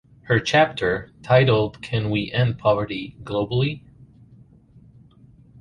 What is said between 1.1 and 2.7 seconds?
titled Can We End